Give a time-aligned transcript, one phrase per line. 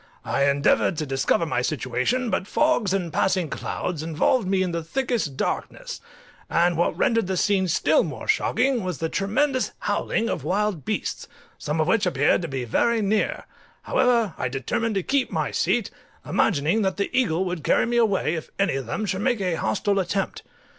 [0.25, 4.81] I endeavoured to discover my situation, but fogs and passing clouds involved me in the
[4.83, 6.01] thickest darkness,
[6.49, 11.27] and what rendered the scene still more shocking was the tremendous howling of wild beasts,
[11.59, 13.45] some of which appeared to be very near:
[13.83, 15.91] however, I determined to keep my seat,
[16.25, 19.53] imagining that the eagle would carry me away if any of them should make a
[19.53, 20.41] hostile attempt.